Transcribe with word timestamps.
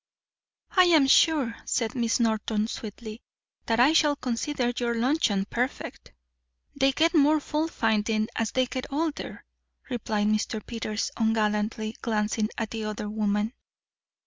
"I'm 0.71 1.05
sure," 1.05 1.57
said 1.63 1.93
Miss 1.93 2.19
Norton 2.19 2.67
sweetly, 2.67 3.21
"that 3.67 3.79
I 3.79 3.93
shall 3.93 4.15
consider 4.15 4.73
your 4.75 4.95
luncheon 4.95 5.45
perfect." 5.45 6.11
"They 6.75 6.91
get 6.91 7.13
more 7.13 7.39
faultfinding 7.39 8.27
as 8.35 8.51
they 8.51 8.65
get 8.65 8.91
older," 8.91 9.45
replied 9.91 10.25
Mr. 10.25 10.65
Peters 10.65 11.11
ungallantly, 11.17 11.93
glancing 12.01 12.49
at 12.57 12.71
the 12.71 12.85
other 12.85 13.11
woman. 13.11 13.53